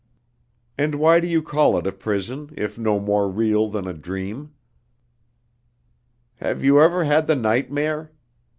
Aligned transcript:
"And 0.79 0.95
why 0.95 1.19
do 1.19 1.27
you 1.27 1.43
call 1.43 1.77
it 1.77 1.85
a 1.85 1.91
prison, 1.91 2.49
if 2.57 2.75
no 2.79 2.99
more 2.99 3.29
real 3.29 3.69
than 3.69 3.85
a 3.87 3.93
dream?" 3.93 4.55
"Have 6.37 6.63
you 6.63 6.81
ever 6.81 7.03
had 7.03 7.27
the 7.27 7.35
nightmare? 7.35 8.11